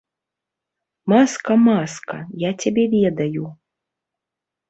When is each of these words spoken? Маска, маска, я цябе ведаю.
Маска, 1.13 1.53
маска, 1.67 2.17
я 2.47 2.51
цябе 2.65 2.85
ведаю. 2.95 3.45